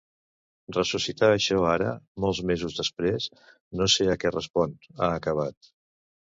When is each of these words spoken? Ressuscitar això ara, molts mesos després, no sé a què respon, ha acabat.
Ressuscitar 0.77 1.29
això 1.33 1.57
ara, 1.73 1.91
molts 2.25 2.41
mesos 2.53 2.79
després, 2.81 3.29
no 3.83 3.91
sé 3.99 4.11
a 4.17 4.19
què 4.25 4.35
respon, 4.39 4.77
ha 4.99 5.15
acabat. 5.23 5.73